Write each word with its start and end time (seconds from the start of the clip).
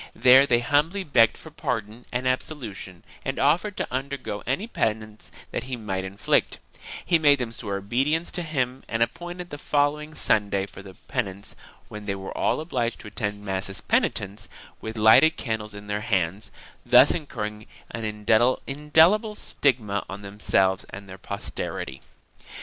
There 0.15 0.47
they 0.47 0.61
humbly 0.61 1.03
begged 1.03 1.37
for 1.37 1.51
pardon 1.51 2.07
and 2.11 2.27
absolution 2.27 3.03
and 3.23 3.37
offered 3.37 3.77
to 3.77 3.93
undergo 3.93 4.41
any 4.47 4.65
penance 4.65 5.31
that 5.51 5.65
he 5.65 5.75
might 5.75 6.03
inflict; 6.03 6.57
he 7.05 7.19
made 7.19 7.37
them 7.37 7.51
swear 7.51 7.77
obedience 7.77 8.31
to 8.31 8.41
him 8.41 8.81
and 8.87 9.03
appointed 9.03 9.51
the 9.51 9.59
following 9.59 10.15
Sunday 10.15 10.65
for 10.65 10.81
the 10.81 10.95
penance, 11.07 11.55
when 11.87 12.07
they 12.07 12.15
were 12.15 12.35
all 12.35 12.59
obliged 12.61 12.99
to 13.01 13.09
attend 13.09 13.45
mass 13.45 13.69
as 13.69 13.79
penitents, 13.79 14.47
with 14.81 14.97
lighted 14.97 15.37
candles 15.37 15.75
in 15.75 15.85
their 15.85 16.01
hands, 16.01 16.49
thus 16.83 17.11
incurring 17.11 17.67
an 17.91 18.03
indelible 18.03 19.35
stigma 19.35 20.03
on 20.09 20.21
themselves 20.21 20.83
and 20.85 21.07
their 21.07 21.19
posterity. 21.19 22.01